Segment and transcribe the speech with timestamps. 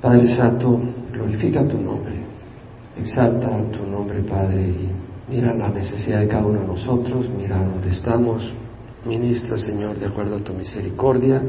[0.00, 0.80] Padre Santo,
[1.10, 2.14] glorifica tu nombre,
[2.96, 4.90] exalta tu nombre, Padre, y
[5.28, 8.54] mira la necesidad de cada uno de nosotros, mira dónde estamos,
[9.04, 11.42] ministra, Señor, de acuerdo a tu misericordia,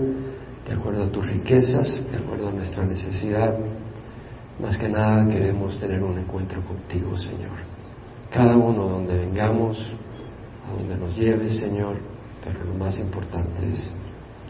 [0.67, 3.55] de acuerdo a tus riquezas, de acuerdo a nuestra necesidad.
[4.59, 7.59] Más que nada queremos tener un encuentro contigo, Señor.
[8.31, 9.77] Cada uno donde vengamos,
[10.67, 11.97] a donde nos lleves, Señor,
[12.43, 13.91] pero lo más importante es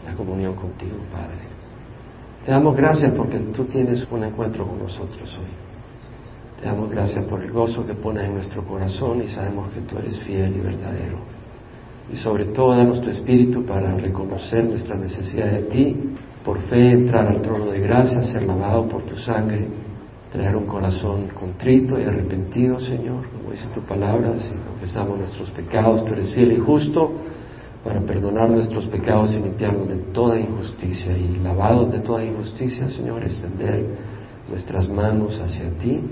[0.06, 1.49] la comunión contigo, Padre.
[2.44, 6.60] Te damos gracias porque tú tienes un encuentro con nosotros hoy.
[6.60, 9.98] Te damos gracias por el gozo que pones en nuestro corazón y sabemos que tú
[9.98, 11.18] eres fiel y verdadero.
[12.10, 15.96] Y sobre todo danos tu espíritu para reconocer nuestra necesidad de ti,
[16.44, 19.68] por fe entrar al trono de gracia, ser lavado por tu sangre,
[20.32, 26.04] traer un corazón contrito y arrepentido, Señor, como dice tu palabra, si confesamos nuestros pecados,
[26.04, 27.12] tú eres fiel y justo
[27.84, 33.22] para perdonar nuestros pecados y limpiarnos de toda injusticia y lavados de toda injusticia, Señor,
[33.22, 33.86] extender
[34.48, 36.02] nuestras manos hacia ti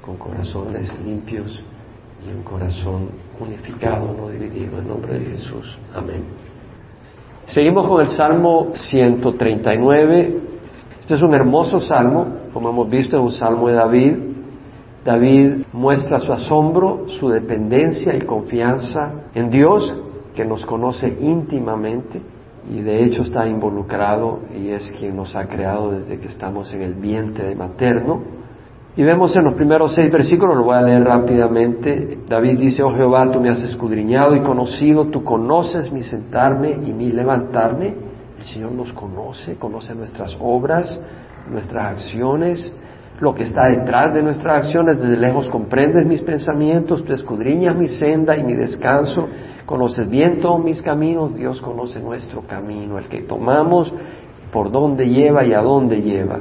[0.00, 1.62] con corazones limpios
[2.26, 5.78] y un corazón unificado, no dividido, en nombre de Jesús.
[5.94, 6.24] Amén.
[7.46, 10.40] Seguimos con el Salmo 139.
[11.00, 14.16] Este es un hermoso salmo, como hemos visto, es un salmo de David.
[15.04, 19.94] David muestra su asombro, su dependencia y confianza en Dios,
[20.34, 22.20] que nos conoce íntimamente
[22.70, 26.82] y de hecho está involucrado y es quien nos ha creado desde que estamos en
[26.82, 28.22] el vientre materno.
[28.96, 32.94] Y vemos en los primeros seis versículos, lo voy a leer rápidamente, David dice, oh
[32.94, 37.94] Jehová, tú me has escudriñado y conocido, tú conoces mi sentarme y mi levantarme.
[38.38, 41.00] El Señor nos conoce, conoce nuestras obras,
[41.50, 42.72] nuestras acciones,
[43.18, 47.88] lo que está detrás de nuestras acciones, desde lejos comprendes mis pensamientos, tú escudriñas mi
[47.88, 49.28] senda y mi descanso,
[49.66, 53.92] conoces bien todos mis caminos, Dios conoce nuestro camino, el que tomamos,
[54.52, 56.38] por dónde lleva y a dónde lleva.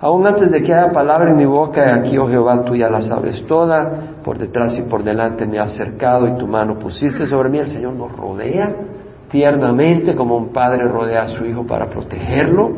[0.00, 3.00] Aún antes de que haya palabra en mi boca, aquí, oh Jehová, tú ya la
[3.00, 7.48] sabes toda, por detrás y por delante me has cercado y tu mano pusiste sobre
[7.48, 7.58] mí.
[7.58, 8.74] El Señor nos rodea
[9.30, 12.70] tiernamente como un padre rodea a su hijo para protegerlo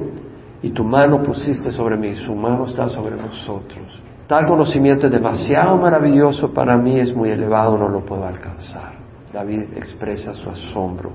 [0.62, 4.02] y tu mano pusiste sobre mí, su mano está sobre nosotros.
[4.26, 8.95] Tal conocimiento es demasiado maravilloso para mí, es muy elevado, no lo puedo alcanzar.
[9.36, 11.12] David expresa su asombro.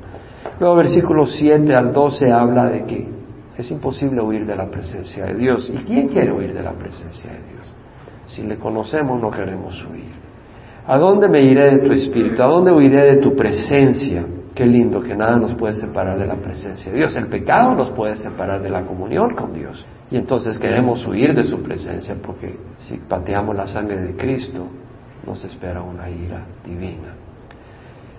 [0.59, 3.09] Luego versículo 7 al 12 habla de que
[3.58, 5.68] es imposible huir de la presencia de Dios.
[5.74, 7.66] ¿Y quién quiere huir de la presencia de Dios?
[8.28, 10.14] Si le conocemos no queremos huir.
[10.86, 12.44] ¿A dónde me iré de tu espíritu?
[12.44, 14.24] ¿A dónde huiré de tu presencia?
[14.53, 17.16] Qué lindo que nada nos puede separar de la presencia de Dios.
[17.16, 19.84] El pecado nos puede separar de la comunión con Dios.
[20.12, 24.68] Y entonces queremos huir de su presencia porque si pateamos la sangre de Cristo
[25.26, 27.16] nos espera una ira divina.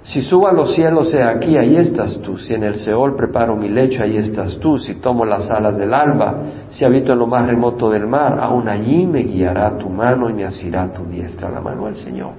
[0.05, 2.37] Si subo a los cielos, he aquí, ahí estás tú.
[2.37, 4.77] Si en el Seol preparo mi lecho, ahí estás tú.
[4.77, 6.41] Si tomo las alas del alba,
[6.71, 10.35] si habito en lo más remoto del mar, aún allí me guiará tu mano y
[10.35, 12.33] me asirá tu diestra, la mano del Señor.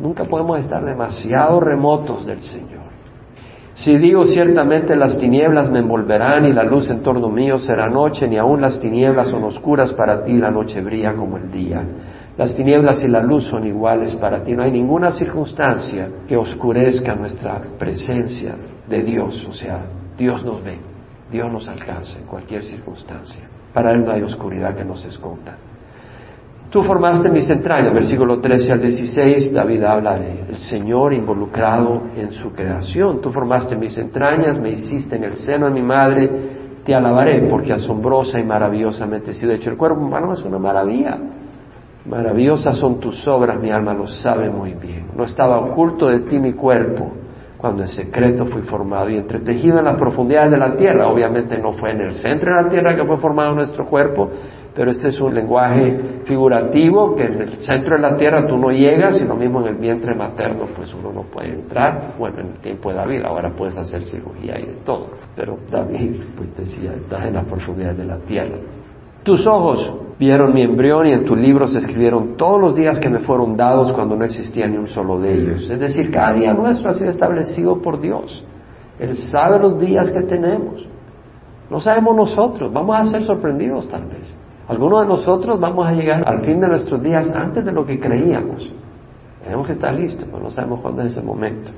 [0.00, 2.80] Nunca podemos estar demasiado remotos del Señor.
[3.74, 8.26] Si digo ciertamente las tinieblas me envolverán y la luz en torno mío será noche,
[8.28, 11.82] ni aun las tinieblas son oscuras para ti, la noche brilla como el día.
[12.36, 14.54] Las tinieblas y la luz son iguales para ti.
[14.54, 18.54] No hay ninguna circunstancia que oscurezca nuestra presencia
[18.88, 19.46] de Dios.
[19.48, 19.80] O sea,
[20.16, 20.78] Dios nos ve,
[21.30, 23.42] Dios nos alcanza en cualquier circunstancia.
[23.72, 25.58] Para Él no hay oscuridad que nos esconda.
[26.70, 32.52] Tú formaste mis entrañas, versículo 13 al 16, David habla del Señor involucrado en su
[32.52, 33.20] creación.
[33.20, 36.30] Tú formaste mis entrañas, me hiciste en el seno de mi madre,
[36.84, 39.68] te alabaré porque asombrosa y maravillosamente he sido hecho.
[39.68, 41.18] El cuerpo humano es una maravilla.
[42.06, 45.08] Maravillosas son tus obras, mi alma lo sabe muy bien.
[45.14, 47.12] No estaba oculto de ti mi cuerpo
[47.58, 51.08] cuando en secreto fui formado y entretejido en las profundidades de la tierra.
[51.08, 54.30] Obviamente no fue en el centro de la tierra que fue formado nuestro cuerpo,
[54.74, 58.70] pero este es un lenguaje figurativo que en el centro de la tierra tú no
[58.70, 62.14] llegas y lo mismo en el vientre materno pues uno no puede entrar.
[62.18, 66.22] Bueno, en el tiempo de David ahora puedes hacer cirugía y de todo, pero David
[66.34, 68.56] pues decía, estás en las profundidades de la tierra.
[69.22, 73.08] Tus ojos vieron mi embrión y en tu libro se escribieron todos los días que
[73.08, 75.70] me fueron dados cuando no existía ni un solo de ellos.
[75.70, 78.44] Es decir, cada día nuestro ha sido establecido por Dios.
[78.98, 80.86] Él sabe los días que tenemos.
[81.70, 84.30] No sabemos nosotros, vamos a ser sorprendidos tal vez.
[84.68, 87.98] Algunos de nosotros vamos a llegar al fin de nuestros días antes de lo que
[87.98, 88.70] creíamos.
[89.42, 91.70] Tenemos que estar listos, pero no sabemos cuándo es ese momento.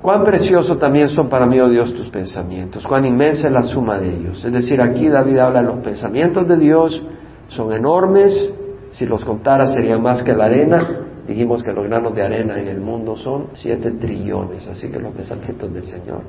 [0.00, 3.98] Cuán precioso también son para mí, oh Dios, tus pensamientos, cuán inmensa es la suma
[3.98, 4.44] de ellos.
[4.44, 7.02] Es decir, aquí David habla de los pensamientos de Dios,
[7.48, 8.52] son enormes,
[8.92, 10.86] si los contara serían más que la arena.
[11.26, 15.12] Dijimos que los granos de arena en el mundo son siete trillones, así que los
[15.12, 16.22] pensamientos del Señor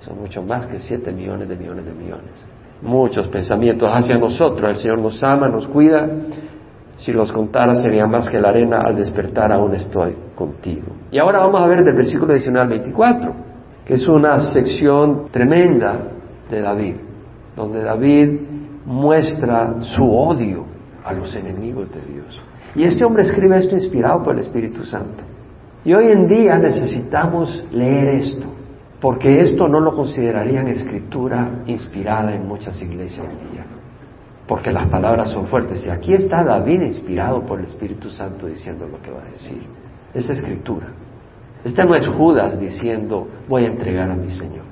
[0.00, 2.46] son mucho más que siete millones de millones de millones.
[2.82, 4.70] muchos pensamientos hacia nosotros.
[4.70, 6.08] El Señor nos ama, nos cuida.
[6.96, 10.86] Si los contara sería más que la arena, al despertar aún estoy contigo.
[11.10, 13.34] Y ahora vamos a ver del versículo 19 al 24,
[13.84, 15.98] que es una sección tremenda
[16.50, 16.96] de David,
[17.54, 18.40] donde David
[18.86, 20.65] muestra su odio
[21.06, 22.42] a los enemigos de Dios.
[22.74, 25.22] Y este hombre escribe esto inspirado por el Espíritu Santo.
[25.84, 28.46] Y hoy en día necesitamos leer esto,
[29.00, 33.26] porque esto no lo considerarían escritura inspirada en muchas iglesias
[34.46, 35.84] porque las palabras son fuertes.
[35.86, 39.62] Y aquí está David inspirado por el Espíritu Santo diciendo lo que va a decir.
[40.14, 40.86] Es escritura.
[41.64, 44.64] Este no es Judas diciendo voy a entregar a mi Señor.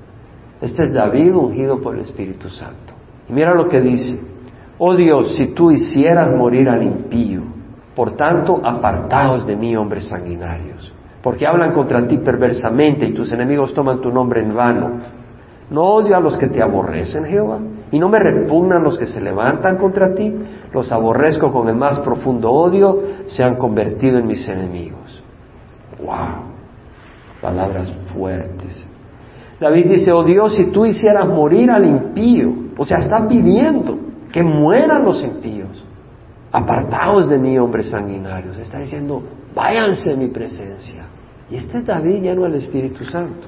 [0.61, 2.95] Este es David ungido por el Espíritu Santo.
[3.29, 4.21] Y mira lo que dice.
[4.79, 7.43] Oh Dios, si tú hicieras morir al impío,
[7.95, 10.95] por tanto, apartaos de mí, hombres sanguinarios
[11.25, 15.01] porque hablan contra ti perversamente y tus enemigos toman tu nombre en vano.
[15.71, 17.61] No odio a los que te aborrecen, Jehová,
[17.91, 20.31] y no me repugnan los que se levantan contra ti,
[20.71, 25.25] los aborrezco con el más profundo odio, se han convertido en mis enemigos.
[25.99, 26.45] ¡Wow!
[27.41, 28.87] Palabras fuertes.
[29.59, 33.99] David dice, oh Dios, si tú hicieras morir al impío, o sea, están pidiendo
[34.35, 35.87] que mueran los impíos.
[36.51, 38.59] Apartaos de mí, hombres sanguinarios.
[38.59, 39.23] Está diciendo,
[39.55, 41.05] váyanse en mi presencia.
[41.49, 43.47] Y este es David lleno del Espíritu Santo.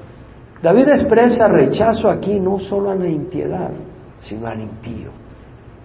[0.63, 3.69] David expresa rechazo aquí no solo a la impiedad,
[4.21, 5.09] sino al impío.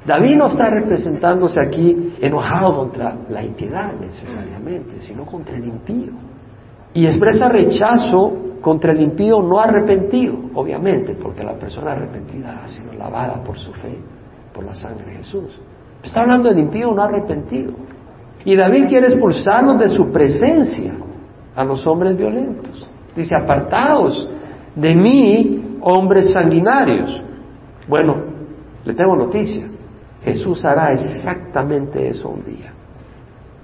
[0.07, 6.13] David no está representándose aquí enojado contra la impiedad necesariamente, sino contra el impío.
[6.95, 12.93] Y expresa rechazo contra el impío no arrepentido, obviamente, porque la persona arrepentida ha sido
[12.93, 13.99] lavada por su fe,
[14.53, 15.61] por la sangre de Jesús.
[16.03, 17.73] Está hablando del impío no arrepentido.
[18.45, 20.95] Y David quiere expulsarlos de su presencia
[21.55, 22.89] a los hombres violentos.
[23.15, 24.29] Dice, apartaos
[24.75, 27.23] de mí, hombres sanguinarios.
[27.89, 28.17] Bueno,
[28.85, 29.67] le tengo noticia.
[30.25, 32.73] Jesús hará exactamente eso un día.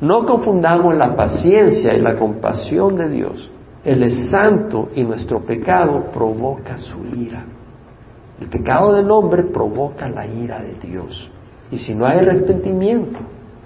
[0.01, 3.51] No confundamos la paciencia y la compasión de Dios.
[3.85, 7.45] Él es santo y nuestro pecado provoca su ira.
[8.41, 11.31] El pecado del hombre provoca la ira de Dios.
[11.71, 13.19] Y si no hay arrepentimiento,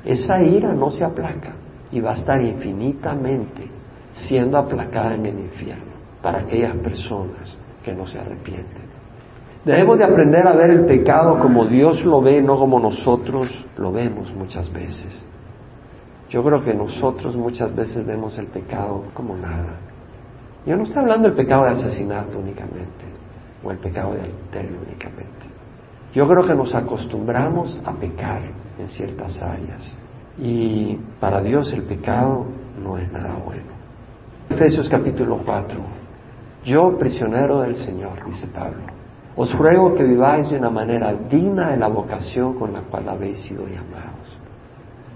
[0.05, 1.55] esa ira no se aplaca
[1.91, 3.71] y va a estar infinitamente
[4.13, 5.93] siendo aplacada en el infierno
[6.23, 8.93] para aquellas personas que no se arrepienten.
[9.65, 13.93] Debemos de aprender a ver el pecado como Dios lo ve, no como nosotros lo
[13.93, 15.25] vemos muchas veces.
[16.31, 19.79] Yo creo que nosotros muchas veces vemos el pecado como nada.
[20.67, 23.05] Yo no estoy hablando del pecado de asesinato únicamente,
[23.63, 25.47] o el pecado de adulterio únicamente.
[26.15, 28.43] Yo creo que nos acostumbramos a pecar
[28.79, 29.97] en ciertas áreas.
[30.39, 32.47] Y para Dios el pecado
[32.83, 33.73] no es nada bueno.
[34.51, 35.79] Efesios capítulo 4.
[36.65, 38.83] Yo, prisionero del Señor, dice Pablo,
[39.35, 43.41] os ruego que viváis de una manera digna de la vocación con la cual habéis
[43.41, 44.39] sido llamados.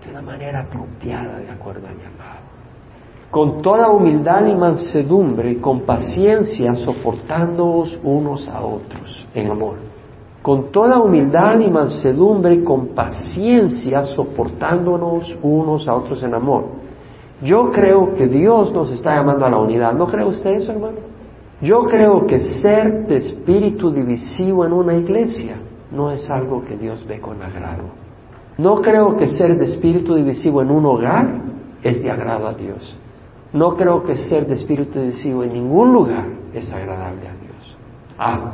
[0.03, 2.56] De una manera apropiada de acuerdo al llamado.
[3.31, 9.75] Con toda humildad y mansedumbre con paciencia soportándoos unos a otros en amor.
[10.43, 16.87] Con toda humildad y mansedumbre con paciencia soportándonos unos a otros en amor
[17.43, 19.93] yo creo que Dios nos está llamando a la unidad.
[19.93, 20.97] ¿No cree usted eso, hermano?
[21.61, 25.57] Yo creo que ser de espíritu divisivo en una iglesia
[25.91, 27.85] no es algo que Dios ve con agrado.
[28.59, 31.43] No creo que ser de espíritu divisivo en un hogar
[31.83, 32.99] es de agrado a Dios.
[33.53, 37.77] No creo que ser de espíritu divisivo en ningún lugar es agradable a Dios.
[38.19, 38.53] Ah,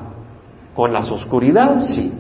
[0.75, 2.13] con las oscuridades sí,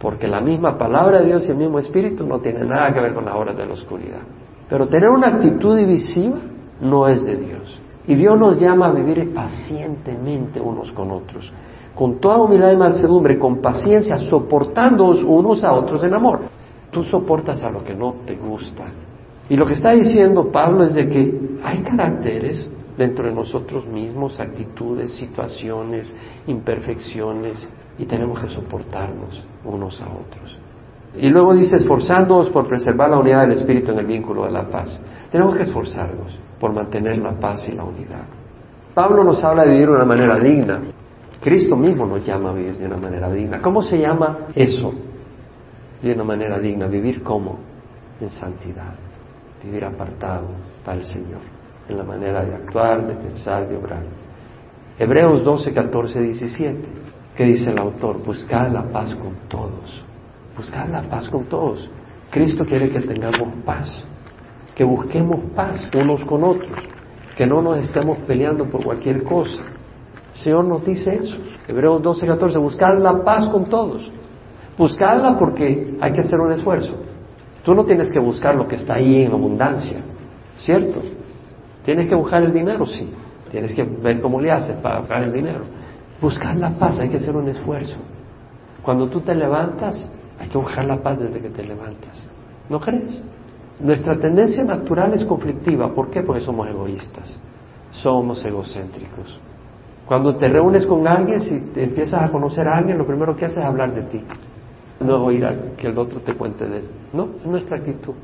[0.00, 3.14] porque la misma palabra de Dios y el mismo espíritu no tienen nada que ver
[3.14, 4.20] con las horas de la oscuridad.
[4.68, 6.36] Pero tener una actitud divisiva
[6.80, 7.80] no es de Dios.
[8.06, 11.50] Y Dios nos llama a vivir pacientemente unos con otros,
[11.94, 16.40] con toda humildad y mansedumbre, con paciencia, soportándonos unos a otros en amor.
[16.90, 18.84] Tú soportas a lo que no te gusta.
[19.48, 24.40] Y lo que está diciendo Pablo es de que hay caracteres dentro de nosotros mismos,
[24.40, 26.14] actitudes, situaciones,
[26.46, 30.58] imperfecciones, y tenemos que soportarnos unos a otros.
[31.16, 34.68] Y luego dice, esforzándonos por preservar la unidad del Espíritu en el vínculo de la
[34.68, 35.00] paz.
[35.30, 38.24] Tenemos que esforzarnos por mantener la paz y la unidad.
[38.94, 40.80] Pablo nos habla de vivir de una manera digna.
[41.40, 43.60] Cristo mismo nos llama a vivir de una manera digna.
[43.60, 44.92] ¿Cómo se llama eso?
[46.02, 46.86] De una manera digna.
[46.86, 47.58] ¿Vivir cómo?
[48.20, 48.94] En santidad.
[49.64, 50.48] Vivir apartado
[50.84, 51.40] para el Señor.
[51.88, 54.02] En la manera de actuar, de pensar, de obrar.
[54.98, 56.88] Hebreos 12, 14, 17.
[57.36, 58.24] ¿Qué dice el autor?
[58.24, 60.04] Buscar la paz con todos
[60.56, 61.88] buscar la paz con todos.
[62.30, 64.04] Cristo quiere que tengamos paz,
[64.74, 66.78] que busquemos paz unos con otros,
[67.36, 69.62] que no nos estemos peleando por cualquier cosa.
[70.34, 71.36] El Señor nos dice eso.
[71.68, 74.10] Hebreos 12, 14, buscar la paz con todos.
[74.76, 76.94] Buscarla porque hay que hacer un esfuerzo.
[77.64, 79.98] Tú no tienes que buscar lo que está ahí en abundancia,
[80.56, 81.00] ¿cierto?
[81.82, 82.84] ¿Tienes que buscar el dinero?
[82.86, 83.10] Sí.
[83.50, 85.64] Tienes que ver cómo le haces para buscar el dinero.
[86.20, 87.96] Buscar la paz, hay que hacer un esfuerzo.
[88.82, 92.28] Cuando tú te levantas, hay que buscar la paz desde que te levantas.
[92.68, 93.22] ¿No crees?
[93.80, 95.94] Nuestra tendencia natural es conflictiva.
[95.94, 96.22] ¿Por qué?
[96.22, 97.38] Porque somos egoístas.
[97.90, 99.40] Somos egocéntricos.
[100.06, 103.46] Cuando te reúnes con alguien, si te empiezas a conocer a alguien, lo primero que
[103.46, 104.22] haces es hablar de ti.
[105.00, 106.90] No oír a que el otro te cuente de eso.
[107.12, 108.14] No, es nuestra actitud.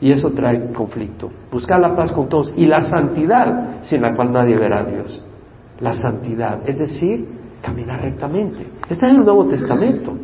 [0.00, 1.30] Y eso trae conflicto.
[1.50, 2.52] Buscar la paz con todos.
[2.56, 5.22] Y la santidad, sin la cual nadie verá a Dios.
[5.80, 7.26] La santidad, es decir,
[7.62, 8.66] caminar rectamente.
[8.88, 10.16] Está en el Nuevo Testamento.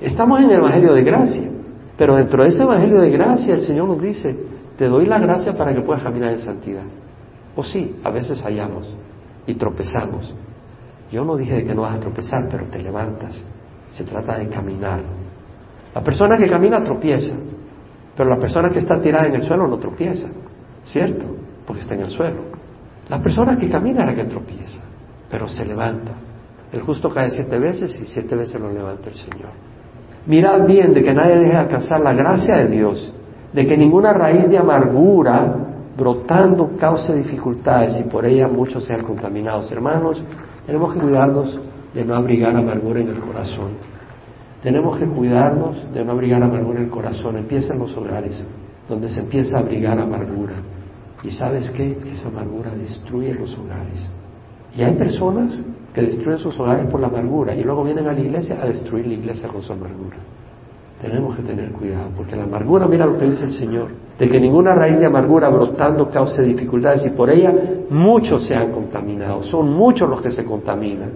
[0.00, 1.50] Estamos en el Evangelio de Gracia.
[1.96, 4.36] Pero dentro de ese Evangelio de Gracia, el Señor nos dice,
[4.78, 6.84] te doy la gracia para que puedas caminar en santidad.
[7.54, 8.96] O sí, a veces fallamos
[9.46, 10.34] y tropezamos.
[11.12, 13.42] Yo no dije que no vas a tropezar, pero te levantas.
[13.90, 15.00] Se trata de caminar.
[15.94, 17.34] La persona que camina tropieza,
[18.16, 20.28] pero la persona que está tirada en el suelo no tropieza,
[20.84, 21.24] ¿cierto?
[21.66, 22.42] Porque está en el suelo.
[23.08, 24.84] La persona que camina es la que tropieza,
[25.28, 26.12] pero se levanta.
[26.72, 29.50] El justo cae siete veces y siete veces lo levanta el Señor.
[30.26, 33.12] Mirad bien de que nadie deje de alcanzar la gracia de Dios,
[33.52, 39.70] de que ninguna raíz de amargura brotando causa dificultades y por ella muchos sean contaminados.
[39.72, 40.22] Hermanos,
[40.64, 41.58] tenemos que cuidarnos
[41.92, 43.70] de no abrigar amargura en el corazón.
[44.62, 47.38] Tenemos que cuidarnos de no abrigar amargura en el corazón.
[47.38, 48.42] Empieza en los hogares,
[48.88, 50.54] donde se empieza a abrigar amargura.
[51.22, 51.98] Y sabes qué?
[52.10, 54.08] Esa amargura destruye los hogares.
[54.76, 55.54] Y hay personas
[55.94, 59.06] que destruyen sus hogares por la amargura y luego vienen a la iglesia a destruir
[59.06, 60.16] la iglesia con su amargura.
[61.00, 63.88] Tenemos que tener cuidado, porque la amargura, mira lo que dice el Señor,
[64.18, 67.54] de que ninguna raíz de amargura brotando cause dificultades y por ella
[67.88, 71.10] muchos se han contaminado, son muchos los que se contaminan.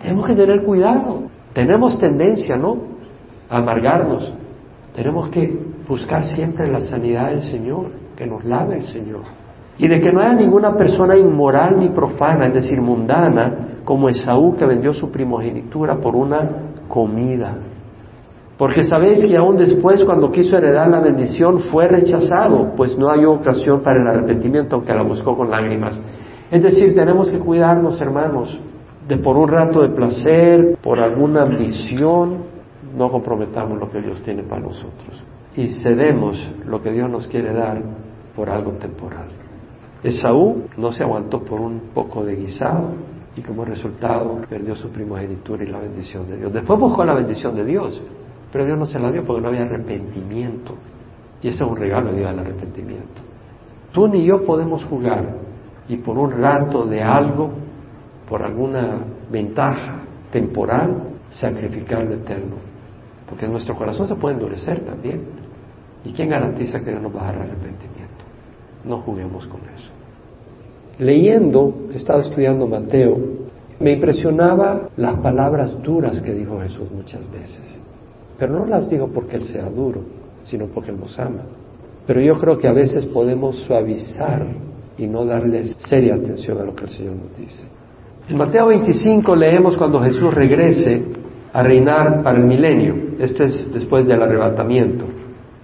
[0.00, 2.76] Tenemos que tener cuidado, tenemos tendencia, ¿no?
[3.48, 4.32] A amargarnos,
[4.94, 9.22] tenemos que buscar siempre la sanidad del Señor, que nos lave el Señor.
[9.78, 14.56] Y de que no haya ninguna persona inmoral ni profana, es decir, mundana, como Esaú
[14.56, 17.56] que vendió su primogenitura por una comida.
[18.58, 23.24] Porque sabéis que aún después, cuando quiso heredar la bendición, fue rechazado, pues no hay
[23.24, 25.98] ocasión para el arrepentimiento, aunque la buscó con lágrimas.
[26.50, 28.60] Es decir, tenemos que cuidarnos, hermanos,
[29.10, 32.44] de por un rato de placer, por alguna ambición,
[32.96, 35.20] no comprometamos lo que Dios tiene para nosotros.
[35.56, 37.82] Y cedemos lo que Dios nos quiere dar
[38.36, 39.26] por algo temporal.
[40.04, 42.92] Esaú no se aguantó por un poco de guisado
[43.36, 46.52] y como resultado perdió su primogenitura y la bendición de Dios.
[46.52, 48.00] Después buscó la bendición de Dios,
[48.52, 50.76] pero Dios no se la dio porque no había arrepentimiento.
[51.42, 53.22] Y ese es un regalo de Dios, el arrepentimiento.
[53.90, 55.34] Tú ni yo podemos jugar
[55.88, 57.50] y por un rato de algo,
[58.30, 62.56] por alguna ventaja temporal, sacrificar lo eterno.
[63.28, 65.22] Porque nuestro corazón se puede endurecer también.
[66.04, 68.24] ¿Y quién garantiza que no nos va a dar arrepentimiento?
[68.84, 69.90] No juguemos con eso.
[70.98, 73.18] Leyendo, he estado estudiando Mateo,
[73.80, 77.80] me impresionaba las palabras duras que dijo Jesús muchas veces.
[78.38, 80.02] Pero no las digo porque Él sea duro,
[80.44, 81.42] sino porque Él nos ama.
[82.06, 84.46] Pero yo creo que a veces podemos suavizar
[84.96, 87.79] y no darle seria atención a lo que el Señor nos dice.
[88.30, 91.02] En Mateo 25 leemos cuando Jesús regrese
[91.52, 92.94] a reinar para el milenio.
[93.18, 95.04] Esto es después del arrebatamiento.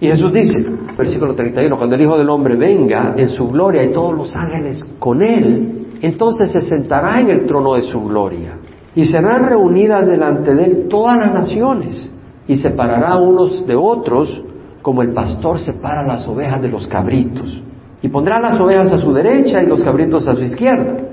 [0.01, 0.65] Y Jesús dice,
[0.97, 4.83] versículo 31, cuando el Hijo del Hombre venga en su gloria y todos los ángeles
[4.99, 8.57] con él, entonces se sentará en el trono de su gloria.
[8.93, 12.11] Y serán reunidas delante de él todas las naciones
[12.49, 14.43] y separará unos de otros
[14.81, 17.61] como el pastor separa las ovejas de los cabritos.
[18.01, 21.06] Y pondrá las ovejas a su derecha y los cabritos a su izquierda.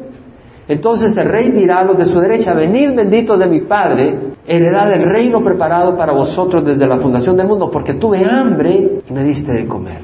[0.66, 4.92] Entonces el rey dirá a los de su derecha, venid benditos de mi Padre, heredad
[4.92, 9.24] el reino preparado para vosotros desde la fundación del mundo, porque tuve hambre y me
[9.24, 10.00] diste de comer.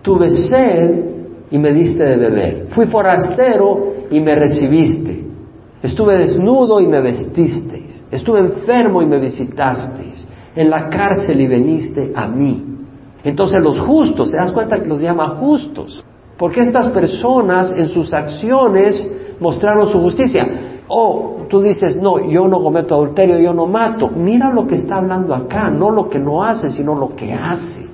[0.00, 1.04] Tuve sed
[1.50, 2.66] y me diste de beber.
[2.70, 5.24] Fui forastero y me recibiste.
[5.82, 8.04] Estuve desnudo y me vestisteis.
[8.10, 12.64] Estuve enfermo y me visitasteis en la cárcel y veniste a mí.
[13.22, 16.02] Entonces los justos, ¿te das cuenta que los llama justos?
[16.38, 19.06] Porque estas personas en sus acciones
[19.40, 20.46] mostraron su justicia.
[20.88, 24.08] O tú dices, no, yo no cometo adulterio, yo no mato.
[24.08, 27.86] Mira lo que está hablando acá, no lo que no hace, sino lo que hace.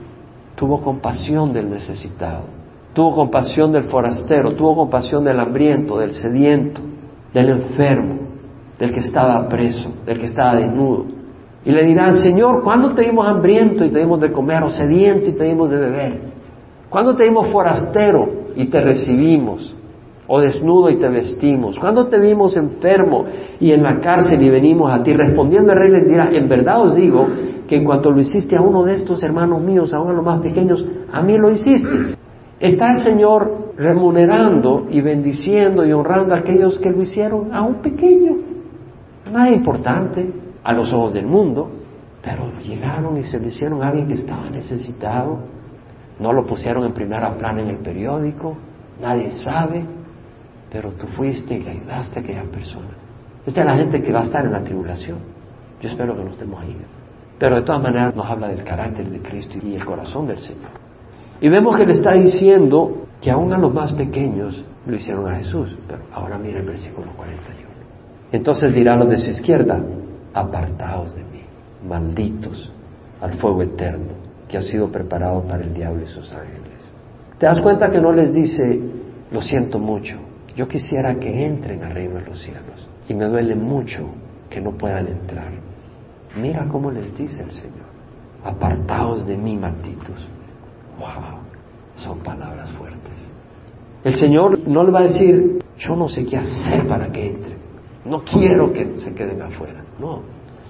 [0.54, 2.44] Tuvo compasión del necesitado,
[2.94, 6.80] tuvo compasión del forastero, tuvo compasión del hambriento, del sediento,
[7.34, 8.18] del enfermo,
[8.78, 11.04] del que estaba preso, del que estaba desnudo.
[11.66, 15.28] Y le dirán, Señor, ¿cuándo te dimos hambriento y te dimos de comer, o sediento
[15.28, 16.20] y te dimos de beber?
[16.88, 19.76] ¿Cuándo te dimos forastero y te recibimos?
[20.28, 21.78] O desnudo y te vestimos.
[21.78, 23.24] ¿Cuándo te vimos enfermo
[23.60, 25.12] y en la cárcel y venimos a ti?
[25.12, 27.26] Respondiendo el rey les dirá, en verdad os digo
[27.68, 30.24] que en cuanto lo hiciste a uno de estos hermanos míos, a uno de los
[30.24, 32.16] más pequeños, a mí lo hiciste.
[32.58, 37.76] Está el Señor remunerando y bendiciendo y honrando a aquellos que lo hicieron a un
[37.76, 38.36] pequeño,
[39.30, 40.32] nada importante
[40.64, 41.68] a los ojos del mundo,
[42.22, 45.38] pero llegaron y se lo hicieron a alguien que estaba necesitado,
[46.18, 48.56] no lo pusieron en primera plana en el periódico,
[49.00, 49.84] nadie sabe,
[50.70, 52.88] pero tú fuiste y le ayudaste a aquella persona.
[53.44, 55.18] Esta es la gente que va a estar en la tribulación.
[55.80, 56.76] Yo espero que no estemos ahí.
[57.38, 60.70] Pero de todas maneras nos habla del carácter de Cristo y el corazón del Señor.
[61.40, 65.36] Y vemos que le está diciendo que aún a los más pequeños lo hicieron a
[65.36, 65.76] Jesús.
[65.86, 67.66] Pero ahora mira el versículo 41.
[68.32, 69.80] Entonces dirá los de su izquierda,
[70.34, 71.42] apartaos de mí,
[71.86, 72.70] malditos,
[73.20, 76.62] al fuego eterno que ha sido preparado para el diablo y sus ángeles.
[77.38, 78.80] ¿Te das cuenta que no les dice,
[79.30, 80.16] lo siento mucho,
[80.56, 84.08] yo quisiera que entren al reino de los cielos y me duele mucho
[84.48, 85.52] que no puedan entrar?
[86.34, 87.86] Mira cómo les dice el Señor,
[88.42, 90.28] apartaos de mí, malditos.
[90.98, 91.40] ¡Wow!
[91.96, 93.28] Son palabras fuertes.
[94.02, 97.56] El Señor no le va a decir, yo no sé qué hacer para que entren.
[98.04, 99.82] No quiero que se queden afuera.
[99.98, 100.22] No.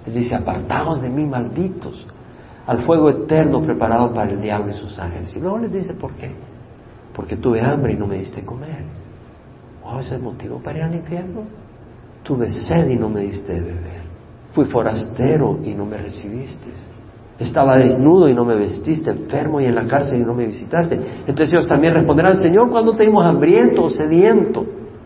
[0.05, 2.07] Les dice, apartaos de mí, malditos,
[2.67, 5.35] al fuego eterno preparado para el diablo y sus ángeles.
[5.37, 6.31] Y luego les dice, ¿por qué?
[7.15, 8.85] Porque tuve hambre y no me diste comer.
[9.87, 11.43] Wow, ese es el motivo para ir al infierno.
[12.25, 14.03] Tuve sed y no me diste de beber.
[14.51, 16.71] Fui forastero y no me recibiste.
[17.39, 20.99] Estaba desnudo y no me vestiste, enfermo y en la cárcel y no me visitaste.
[21.27, 24.65] Entonces ellos también responderán, Señor, ¿cuándo te dimos hambriento o sediento?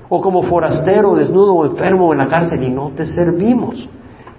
[0.09, 3.89] O como forastero, desnudo o enfermo o en la cárcel y no te servimos.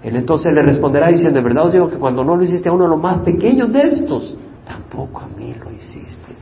[0.02, 2.72] Él entonces le responderá diciendo, de verdad os digo que cuando no lo hiciste a
[2.72, 6.32] uno de los más pequeños de estos, tampoco a mí lo hiciste.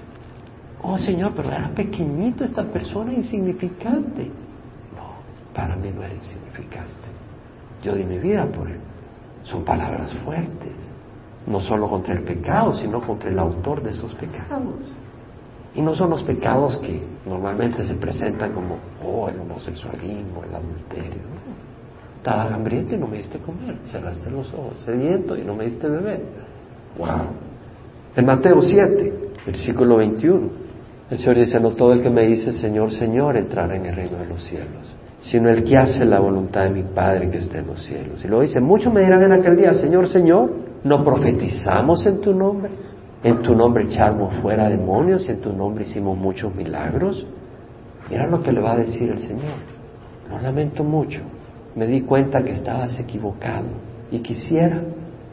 [0.82, 4.24] Oh Señor, pero era pequeñito esta persona insignificante.
[4.96, 7.08] No, para mí no era insignificante.
[7.82, 8.80] Yo di mi vida por él.
[9.44, 10.90] Son palabras fuertes
[11.46, 14.94] no solo contra el pecado, sino contra el autor de esos pecados.
[15.74, 21.30] Y no son los pecados que normalmente se presentan como, oh, el homosexualismo, el adulterio.
[22.16, 25.88] Estaba hambriento y no me diste comer, cerraste los ojos, sediento y no me diste
[25.88, 26.22] beber.
[26.98, 27.28] ¡Wow!
[28.16, 29.12] En Mateo 7,
[29.46, 30.48] versículo 21,
[31.10, 34.18] el Señor dice, no todo el que me dice Señor, Señor entrará en el reino
[34.18, 34.86] de los cielos,
[35.20, 38.24] sino el que hace la voluntad de mi Padre que está en los cielos.
[38.24, 40.50] Y luego dice, muchos me dirán en aquel día, Señor, Señor,
[40.82, 42.70] ¿No profetizamos en tu nombre?
[43.22, 47.26] ¿En tu nombre echamos fuera demonios en tu nombre hicimos muchos milagros?
[48.08, 49.58] Mira lo que le va a decir el Señor.
[50.30, 51.20] Lo lamento mucho.
[51.76, 53.68] Me di cuenta que estabas equivocado
[54.10, 54.80] y quisiera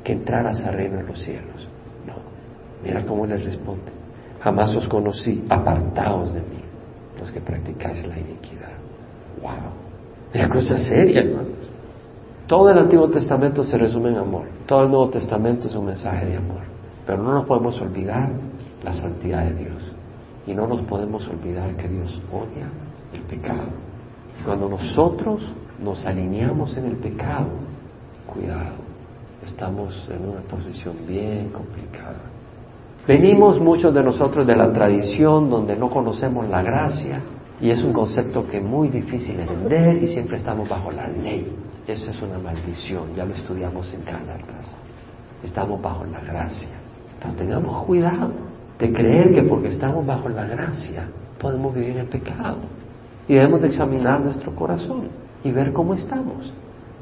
[0.03, 1.67] que entraras a reino de los cielos.
[2.05, 2.15] No.
[2.83, 3.96] Mira cómo les responde.
[4.41, 5.43] Jamás os conocí.
[5.49, 6.61] Apartaos de mí,
[7.19, 8.77] los que practicáis la iniquidad.
[9.41, 9.87] Wow.
[10.33, 11.67] Es cosa seria, hermanos.
[12.47, 14.45] Todo el Antiguo Testamento se resume en amor.
[14.65, 16.61] Todo el Nuevo Testamento es un mensaje de amor.
[17.05, 18.29] Pero no nos podemos olvidar
[18.83, 19.93] la santidad de Dios.
[20.45, 22.69] Y no nos podemos olvidar que Dios odia
[23.13, 23.67] el pecado.
[24.45, 25.41] Cuando nosotros
[25.83, 27.49] nos alineamos en el pecado,
[28.25, 28.77] cuidado,
[29.43, 32.36] estamos en una posición bien complicada.
[33.07, 37.21] Venimos muchos de nosotros de la tradición donde no conocemos la gracia
[37.61, 41.07] y es un concepto que es muy difícil de entender y siempre estamos bajo la
[41.07, 41.49] ley.
[41.87, 44.75] Eso es una maldición, ya lo estudiamos en Gálatas.
[45.41, 46.67] Estamos bajo la gracia.
[47.21, 48.31] Pero tengamos cuidado
[48.77, 51.07] de creer que porque estamos bajo la gracia
[51.39, 52.57] podemos vivir en pecado.
[53.27, 55.07] Y debemos de examinar nuestro corazón
[55.43, 56.53] y ver cómo estamos.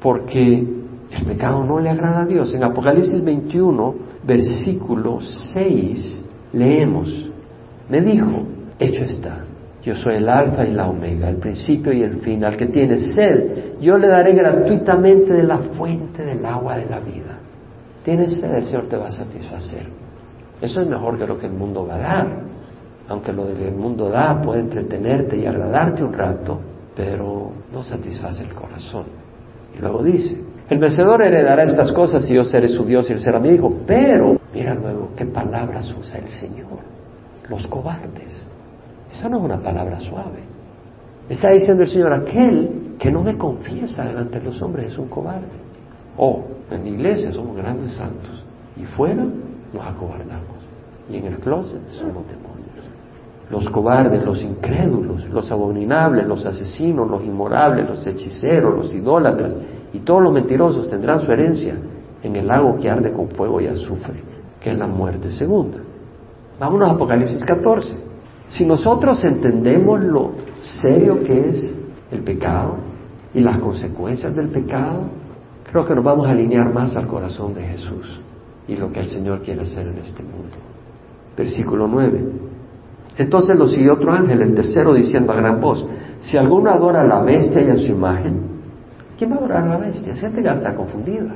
[0.02, 0.68] Porque
[1.12, 2.54] el pecado no le agrada a Dios.
[2.54, 7.30] En Apocalipsis 21, versículo 6, leemos,
[7.90, 8.44] me dijo,
[8.80, 9.46] hecho está
[9.86, 12.44] yo soy el alfa y la omega, el principio y el fin.
[12.44, 17.00] Al que tiene sed, yo le daré gratuitamente de la fuente del agua de la
[17.00, 17.38] vida.
[18.04, 19.86] Tienes sed, el Señor te va a satisfacer.
[20.60, 22.28] Eso es mejor que lo que el mundo va a dar.
[23.08, 26.60] Aunque lo que el mundo da puede entretenerte y agradarte un rato,
[26.96, 29.06] pero no satisface el corazón.
[29.78, 30.36] Y luego dice,
[30.68, 33.72] el vencedor heredará estas cosas y yo seré su Dios y él será mi hijo.
[33.86, 36.80] Pero, mira luego qué palabras usa el Señor.
[37.50, 38.44] Los cobardes.
[39.12, 40.40] Esa no es una palabra suave.
[41.30, 45.08] Está diciendo el Señor, aquel que no me confiesa delante de los hombres es un
[45.08, 45.66] cobarde.
[46.18, 48.44] O en la iglesia somos grandes santos
[48.76, 49.24] y fuera
[49.72, 50.66] nos acobardamos.
[51.10, 52.56] Y en el closet somos demonios.
[53.52, 59.56] Los cobardes, los incrédulos, los abominables, los asesinos, los inmorables, los hechiceros, los idólatras
[59.96, 61.76] y todos los mentirosos tendrán su herencia
[62.22, 64.22] en el lago que arde con fuego y azufre,
[64.60, 65.78] que es la muerte segunda.
[66.60, 67.96] Vámonos a Apocalipsis 14.
[68.50, 70.32] Si nosotros entendemos lo
[70.62, 71.74] serio que es
[72.12, 72.76] el pecado
[73.34, 75.04] y las consecuencias del pecado,
[75.72, 78.22] creo que nos vamos a alinear más al corazón de Jesús.
[78.68, 80.58] y lo que el Señor quiere hacer en este mundo.
[81.38, 82.26] Versículo 9.
[83.16, 85.86] Entonces lo siguió otro ángel, el tercero, diciendo a gran voz,
[86.20, 88.55] si alguno adora a la bestia y a su imagen,
[89.18, 90.16] ¿quién va a adorar a la bestia?
[90.16, 91.34] Gente ya está confundida.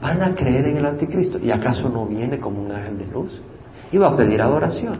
[0.00, 1.38] Van a creer en el anticristo.
[1.38, 3.40] ¿Y acaso no viene como un ángel de luz?
[3.90, 4.98] Y va a pedir adoración.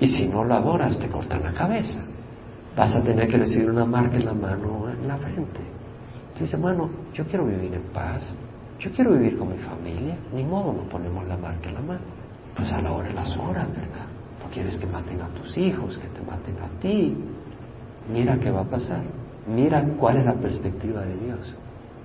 [0.00, 2.00] Y si no lo adoras, te cortan la cabeza.
[2.76, 5.60] Vas a tener que recibir una marca en la mano en la frente.
[6.38, 8.22] Dice, bueno, yo quiero vivir en paz,
[8.80, 12.00] yo quiero vivir con mi familia, ni modo no ponemos la marca en la mano.
[12.56, 14.06] Pues a la hora de las horas, ¿verdad?
[14.42, 17.16] No quieres que maten a tus hijos, que te maten a ti.
[18.12, 19.02] Mira qué va a pasar.
[19.46, 21.54] Mira cuál es la perspectiva de Dios.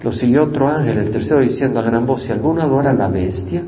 [0.01, 3.07] Lo siguió otro ángel, el tercero, diciendo a gran voz, si alguno adora a la
[3.07, 3.63] bestia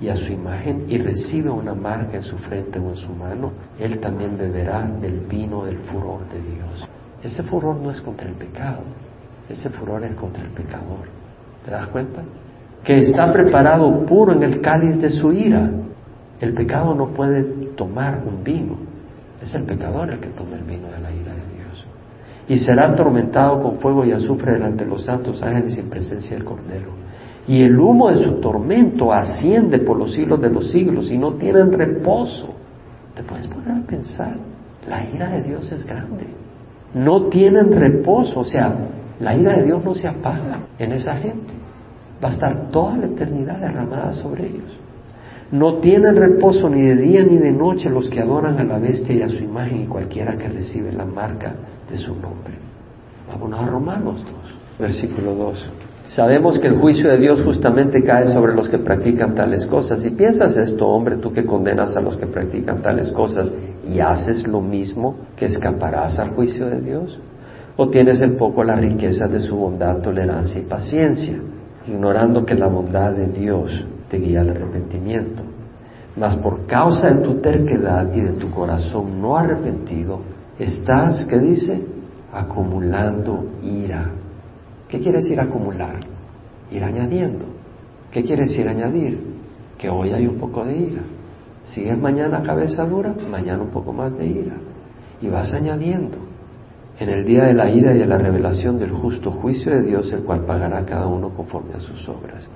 [0.00, 3.52] y a su imagen y recibe una marca en su frente o en su mano,
[3.78, 6.88] él también beberá del vino del furor de Dios.
[7.22, 8.82] Ese furor no es contra el pecado,
[9.48, 11.06] ese furor es contra el pecador.
[11.64, 12.22] ¿Te das cuenta?
[12.82, 15.70] Que está preparado puro en el cáliz de su ira.
[16.40, 17.42] El pecado no puede
[17.76, 18.76] tomar un vino.
[19.40, 21.32] Es el pecador el que toma el vino de la ira.
[22.52, 26.44] Y será atormentado con fuego y azufre delante de los santos ángeles en presencia del
[26.44, 26.90] Cordero.
[27.48, 31.32] Y el humo de su tormento asciende por los siglos de los siglos y no
[31.32, 32.50] tienen reposo.
[33.14, 34.36] Te puedes poner a pensar,
[34.86, 36.26] la ira de Dios es grande.
[36.92, 38.76] No tienen reposo, o sea,
[39.18, 41.54] la ira de Dios no se apaga en esa gente.
[42.22, 44.78] Va a estar toda la eternidad derramada sobre ellos.
[45.52, 49.16] No tienen reposo ni de día ni de noche los que adoran a la bestia
[49.16, 51.54] y a su imagen y cualquiera que recibe la marca
[51.92, 52.58] de su nombre.
[53.28, 55.68] Vamos a Romanos 2, versículo 2.
[56.08, 60.00] Sabemos que el juicio de Dios justamente cae sobre los que practican tales cosas.
[60.00, 63.52] Si piensas esto, hombre, tú que condenas a los que practican tales cosas
[63.88, 67.20] y haces lo mismo, que escaparás al juicio de Dios
[67.76, 71.38] o tienes en poco la riqueza de su bondad, tolerancia y paciencia,
[71.86, 75.42] ignorando que la bondad de Dios te guía al arrepentimiento.
[76.16, 80.20] Mas por causa de tu terquedad y de tu corazón no arrepentido,
[80.58, 81.82] estás, ¿qué dice?
[82.32, 84.10] Acumulando ira.
[84.88, 86.00] ¿Qué quiere decir acumular?
[86.70, 87.44] Ir añadiendo.
[88.10, 89.18] ¿Qué quiere decir añadir?
[89.78, 91.02] Que hoy hay un poco de ira.
[91.64, 94.56] Sigues mañana cabeza dura, mañana un poco más de ira.
[95.20, 96.18] Y vas añadiendo
[96.98, 100.12] en el día de la ira y de la revelación del justo juicio de Dios,
[100.12, 102.46] el cual pagará cada uno conforme a sus obras.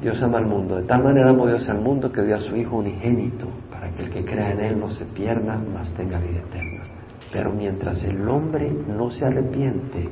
[0.00, 2.56] Dios ama al mundo, de tal manera amó Dios al mundo que dio a su
[2.56, 6.40] Hijo unigénito, para que el que crea en Él no se pierda, mas tenga vida
[6.40, 6.99] eterna.
[7.32, 10.08] Pero mientras el hombre no se arrepiente,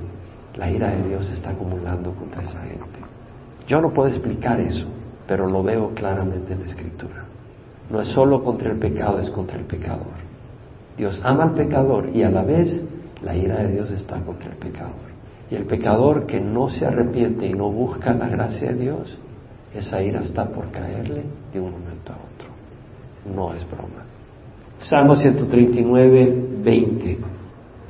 [0.55, 3.01] la ira de Dios se está acumulando contra esa gente.
[3.67, 4.87] Yo no puedo explicar eso,
[5.27, 7.25] pero lo veo claramente en la Escritura.
[7.91, 10.19] No es solo contra el pecado, es contra el pecador.
[10.97, 12.83] Dios ama al pecador y a la vez
[13.23, 15.09] la ira de Dios está contra el pecador.
[15.51, 19.19] Y el pecador que no se arrepiente y no busca la gracia de Dios,
[19.75, 23.35] esa ira está por caerle de un momento a otro.
[23.35, 24.05] No es broma.
[24.79, 27.19] Salmo 139, 20.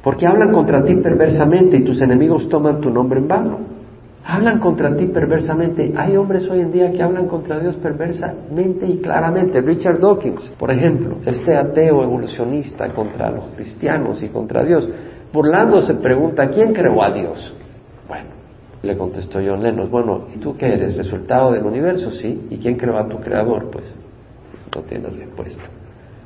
[0.02, 3.58] Porque hablan contra ti perversamente y tus enemigos toman tu nombre en vano.
[4.24, 5.92] Hablan contra ti perversamente.
[5.96, 9.60] Hay hombres hoy en día que hablan contra Dios perversamente y claramente.
[9.60, 14.88] Richard Dawkins, por ejemplo, este ateo evolucionista contra los cristianos y contra Dios.
[15.32, 17.52] Burlándose pregunta, ¿quién creó a Dios?
[18.06, 18.28] Bueno,
[18.82, 20.96] le contestó John Lennon, bueno, ¿y tú qué eres?
[20.96, 22.10] ¿Resultado del universo?
[22.10, 22.46] Sí.
[22.50, 23.70] ¿Y quién creó a tu creador?
[23.70, 23.92] Pues
[24.74, 25.62] no tiene respuesta.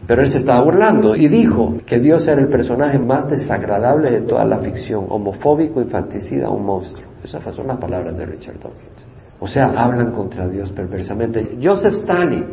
[0.06, 4.20] Pero él se estaba burlando y dijo que Dios era el personaje más desagradable de
[4.22, 7.08] toda la ficción, homofóbico, infanticida, un monstruo.
[7.22, 9.06] Esas son las palabras de Richard Dawkins.
[9.38, 11.56] O sea, hablan contra Dios perversamente.
[11.62, 12.44] Joseph Stalin,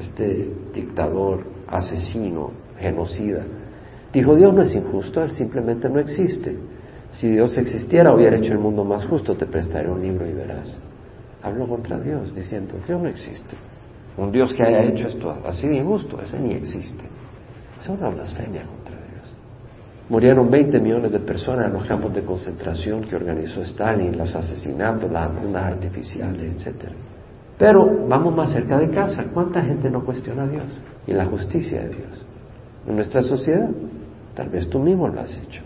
[0.00, 3.42] este dictador, asesino, genocida,
[4.12, 6.56] Dijo, Dios no es injusto, Él simplemente no existe.
[7.12, 10.76] Si Dios existiera, hubiera hecho el mundo más justo, te prestaré un libro y verás.
[11.42, 13.56] Habló contra Dios, diciendo, Dios no existe.
[14.16, 17.04] Un Dios que haya hecho esto así de injusto, ese ni existe.
[17.78, 19.34] Es una blasfemia contra Dios.
[20.08, 25.10] Murieron 20 millones de personas en los campos de concentración que organizó Stalin, los asesinatos,
[25.10, 26.90] las hambrunas artificiales, etc.
[27.56, 29.24] Pero vamos más cerca de casa.
[29.32, 32.26] ¿Cuánta gente no cuestiona a Dios y la justicia de Dios
[32.86, 33.68] en nuestra sociedad?
[34.34, 35.62] Tal vez tú mismo lo has hecho.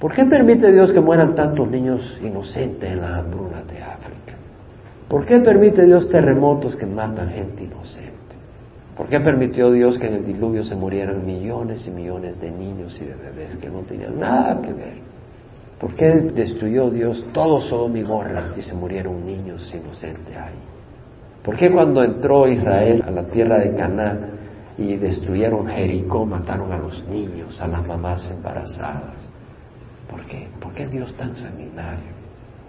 [0.00, 4.27] ¿Por qué permite Dios que mueran tantos niños inocentes en las hambrunas de África?
[5.08, 8.12] ¿Por qué permite Dios terremotos que matan gente inocente?
[8.96, 13.00] ¿Por qué permitió Dios que en el diluvio se murieran millones y millones de niños
[13.00, 14.98] y de bebés que no tenían nada que ver?
[15.80, 18.04] ¿Por qué destruyó Dios todo Sodom y
[18.58, 20.58] y se murieron niños inocentes ahí?
[21.42, 24.38] ¿Por qué cuando entró Israel a la tierra de Canaán
[24.78, 29.28] y destruyeron Jericó, mataron a los niños, a las mamás embarazadas.
[30.08, 30.48] ¿Por qué?
[30.60, 32.17] ¿Por qué Dios tan sanguinario?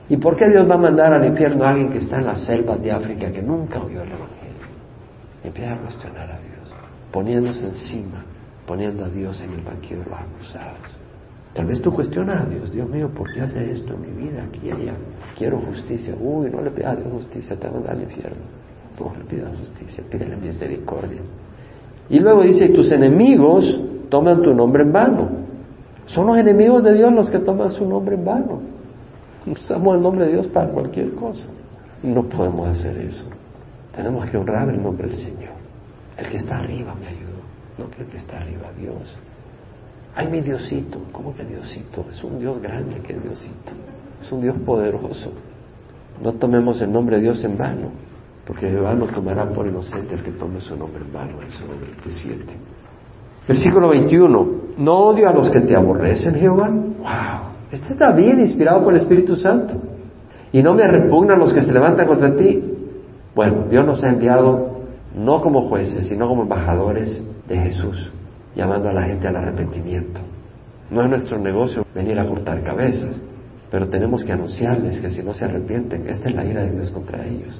[0.09, 2.43] ¿Y por qué Dios va a mandar al infierno a alguien que está en las
[2.43, 4.39] selvas de África que nunca oyó el Evangelio?
[5.43, 6.73] empieza a cuestionar a Dios,
[7.11, 8.23] poniéndose encima,
[8.65, 10.77] poniendo a Dios en el banquillo de los acusados.
[11.53, 14.43] Tal vez tú cuestionas a Dios, Dios mío, ¿por qué hace esto en mi vida
[14.43, 14.93] aquí allá?
[15.37, 16.13] Quiero justicia.
[16.19, 18.43] Uy, no le pidas a Dios justicia, te van a dar al infierno.
[18.99, 21.21] No le pidas justicia, pídele misericordia.
[22.09, 25.29] Y luego dice, tus enemigos toman tu nombre en vano.
[26.05, 28.61] Son los enemigos de Dios los que toman su nombre en vano.
[29.45, 31.47] Usamos el nombre de Dios para cualquier cosa.
[32.03, 33.25] No podemos hacer eso.
[33.95, 35.51] Tenemos que honrar el nombre del Señor.
[36.17, 37.39] El que está arriba me ayudó,
[37.77, 39.15] no que el que está arriba, Dios.
[40.15, 42.05] Ay, mi Diosito, ¿cómo que Diosito?
[42.11, 43.71] Es un Dios grande que es Diosito.
[44.21, 45.31] Es un Dios poderoso.
[46.21, 47.91] No tomemos el nombre de Dios en vano,
[48.45, 51.41] porque de vano tomará por inocente el que tome su nombre en vano.
[51.41, 52.43] Eso 27.
[53.47, 54.47] Versículo 21.
[54.77, 56.69] No odio a los que te aborrecen, Jehová.
[56.69, 57.48] ¡Wow!
[57.71, 59.75] Este está bien inspirado por el Espíritu Santo.
[60.51, 62.63] Y no me repugnan los que se levantan contra ti.
[63.35, 64.79] Bueno, Dios nos ha enviado
[65.15, 68.11] no como jueces, sino como embajadores de Jesús,
[68.55, 70.19] llamando a la gente al arrepentimiento.
[70.89, 73.15] No es nuestro negocio venir a cortar cabezas,
[73.69, 76.89] pero tenemos que anunciarles que si no se arrepienten, esta es la ira de Dios
[76.89, 77.59] contra ellos.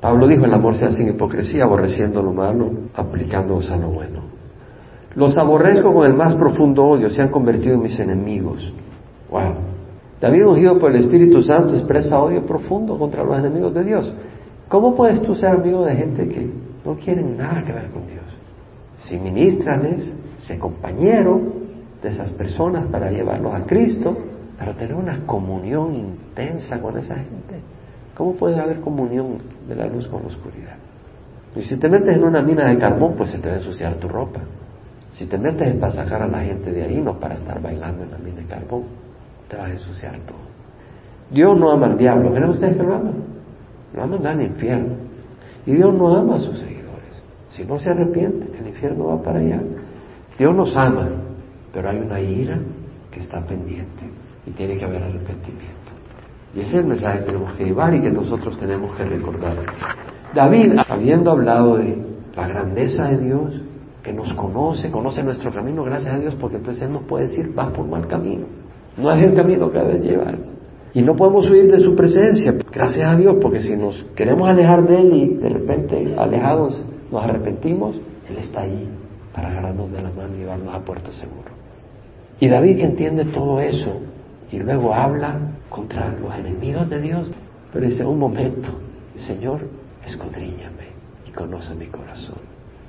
[0.00, 4.22] Pablo dijo, el amor sea sin hipocresía, aborreciendo lo malo, aplicándoos a lo bueno.
[5.14, 8.72] Los aborrezco con el más profundo odio, se han convertido en mis enemigos.
[9.30, 9.54] Wow.
[10.20, 14.12] David, ungido por el Espíritu Santo, expresa odio profundo contra los enemigos de Dios.
[14.68, 16.50] ¿Cómo puedes tú ser amigo de gente que
[16.84, 18.24] no quieren nada que ver con Dios?
[19.04, 21.40] Si ministrales, sé compañero
[22.02, 24.16] de esas personas para llevarlos a Cristo,
[24.58, 27.60] pero tener una comunión intensa con esa gente.
[28.16, 29.38] ¿Cómo puede haber comunión
[29.68, 30.76] de la luz con la oscuridad?
[31.54, 33.94] Y si te metes en una mina de carbón, pues se te va a ensuciar
[33.96, 34.40] tu ropa.
[35.12, 38.10] Si te metes en pasajar a la gente de ahí, no para estar bailando en
[38.10, 38.82] la mina de carbón,
[39.48, 40.38] te a ensuciar todo.
[41.30, 42.30] Dios no ama al diablo.
[42.30, 43.12] ¿Creen ustedes que lo ama?
[43.94, 44.94] Lo ama al infierno.
[45.66, 47.22] Y Dios no ama a sus seguidores.
[47.50, 49.60] Si no se arrepiente, el infierno va para allá.
[50.38, 51.08] Dios nos ama,
[51.72, 52.58] pero hay una ira
[53.10, 54.04] que está pendiente
[54.46, 55.92] y tiene que haber arrepentimiento.
[56.54, 59.56] Y ese es el mensaje que tenemos que llevar y que nosotros tenemos que recordar.
[60.34, 61.96] David, habiendo hablado de
[62.34, 63.60] la grandeza de Dios,
[64.02, 67.52] que nos conoce, conoce nuestro camino, gracias a Dios, porque entonces Él nos puede decir,
[67.54, 68.46] vas por mal camino.
[68.98, 70.38] No es el camino que debes llevar.
[70.92, 74.86] Y no podemos huir de su presencia, gracias a Dios, porque si nos queremos alejar
[74.86, 76.82] de Él y de repente alejados
[77.12, 77.96] nos arrepentimos,
[78.28, 78.88] Él está ahí
[79.32, 81.52] para agarrarnos de la mano y llevarnos a puerto seguro.
[82.40, 84.00] Y David que entiende todo eso
[84.50, 87.30] y luego habla contra los enemigos de Dios,
[87.72, 88.70] pero dice, un momento,
[89.16, 89.60] Señor,
[90.04, 90.88] escudriñame
[91.26, 92.38] y conoce mi corazón,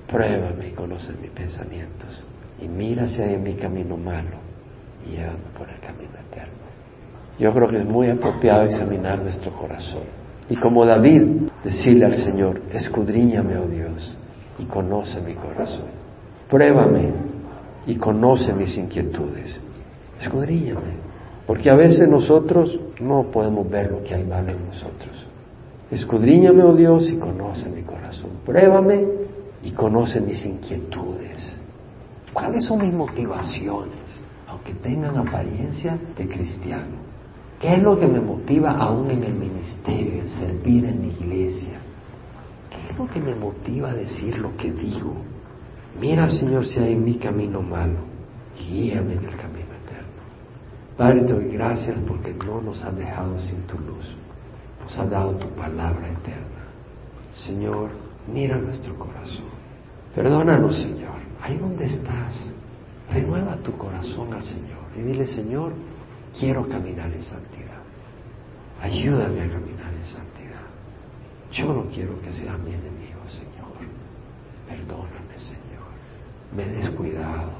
[0.07, 2.23] pruébame y conoce mis pensamientos
[2.61, 4.48] y mira si hay en mi camino malo
[5.05, 6.59] y llévame por el camino eterno.
[7.39, 10.03] Yo creo que es muy apropiado examinar nuestro corazón.
[10.49, 14.15] Y como David, decirle al Señor, escudriñame, oh Dios,
[14.57, 15.85] y conoce mi corazón.
[16.49, 17.13] Pruébame
[17.85, 19.59] y conoce mis inquietudes.
[20.19, 21.09] Escudriñame.
[21.45, 25.25] Porque a veces nosotros no podemos ver lo que hay mal en nosotros.
[25.89, 28.31] Escudriñame, oh Dios, y conoce mi corazón.
[28.45, 29.07] Pruébame
[29.63, 31.57] y conoce mis inquietudes.
[32.33, 34.21] ¿Cuáles son mis motivaciones?
[34.69, 37.09] Aunque tengan apariencia de cristiano.
[37.59, 41.79] ¿Qué es lo que me motiva aún en el ministerio, en servir en la iglesia?
[42.69, 45.15] ¿Qué es lo que me motiva a decir lo que digo?
[45.99, 47.99] Mira, Señor, si hay en mi camino malo,
[48.55, 50.21] guíame en el camino eterno.
[50.95, 54.05] Padre, te doy gracias porque no nos has dejado sin tu luz.
[54.83, 56.63] Nos has dado tu palabra eterna.
[57.33, 57.89] Señor,
[58.31, 59.49] mira nuestro corazón.
[60.13, 61.19] Perdónanos, Señor.
[61.41, 62.49] Ahí donde estás,
[63.11, 65.73] renueva tu corazón al Señor y dile, Señor,
[66.37, 67.79] quiero caminar en santidad.
[68.81, 70.65] Ayúdame a caminar en santidad.
[71.51, 73.75] Yo no quiero que seas mi enemigo, Señor.
[74.67, 75.89] Perdóname, Señor.
[76.55, 77.51] Me he descuidado.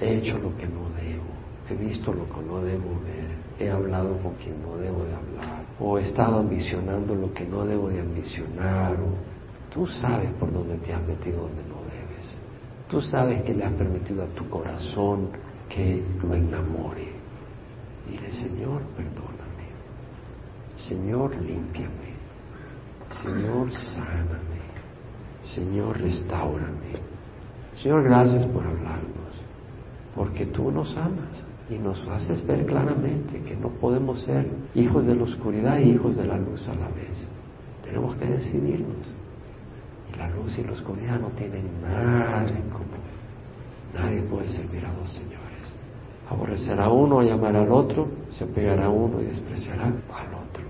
[0.00, 1.38] He hecho lo que no debo.
[1.70, 3.36] He visto lo que no debo ver.
[3.58, 5.64] He hablado con quien no debo de hablar.
[5.78, 8.96] O he estado ambicionando lo que no debo de ambicionar.
[9.72, 12.07] tú sabes por dónde te has metido donde no debes.
[12.88, 15.28] Tú sabes que le has permitido a tu corazón
[15.68, 17.08] que lo enamore.
[18.08, 19.68] Dile, Señor, perdóname.
[20.76, 22.16] Señor, límpiame.
[23.22, 24.58] Señor, sáname.
[25.42, 26.98] Señor, restaurame.
[27.74, 29.34] Señor, gracias por hablarnos,
[30.14, 35.14] porque tú nos amas y nos haces ver claramente que no podemos ser hijos de
[35.14, 37.26] la oscuridad y hijos de la luz a la vez.
[37.84, 39.17] Tenemos que decidirnos.
[40.18, 42.88] La luz y la oscuridad no tienen nada en común.
[43.94, 45.38] Nadie puede servir a dos señores.
[46.28, 50.64] Aborrecerá a uno y amar al otro, se pegará a uno y despreciará al otro.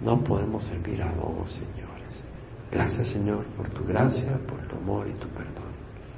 [0.00, 1.86] No podemos servir a dos señores.
[2.70, 5.74] Gracias Señor por tu gracia, por tu amor y tu perdón.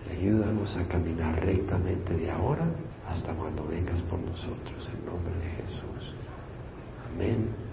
[0.09, 2.67] Y ayúdanos a caminar rectamente de ahora
[3.09, 4.89] hasta cuando vengas por nosotros.
[4.93, 6.15] En nombre de Jesús.
[7.15, 7.68] Amén.